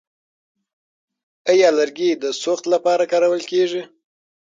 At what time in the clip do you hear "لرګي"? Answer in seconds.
1.79-2.09